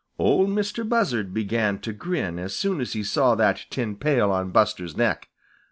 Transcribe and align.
Ol' 0.17 0.47
Mistah 0.47 0.83
Buzzard 0.83 1.31
began 1.31 1.77
to 1.81 1.93
grin 1.93 2.39
as 2.39 2.55
soon 2.55 2.81
as 2.81 2.93
he 2.93 3.03
saw 3.03 3.35
that 3.35 3.67
tin 3.69 3.95
pail 3.95 4.31
on 4.31 4.49
Buster's 4.49 4.97
neck. 4.97 5.29